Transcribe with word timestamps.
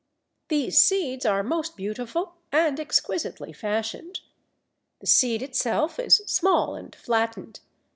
These 0.47 0.81
seeds 0.81 1.27
are 1.27 1.43
most 1.43 1.77
beautiful 1.77 2.33
and 2.51 2.79
exquisitely 2.79 3.53
fashioned. 3.53 4.21
The 4.99 5.05
seed 5.05 5.43
itself 5.43 5.99
is 5.99 6.23
small 6.25 6.73
and 6.73 6.95
flattened. 6.95 7.59